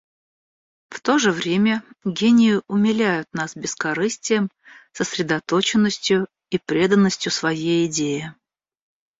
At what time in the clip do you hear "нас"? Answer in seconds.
3.33-3.55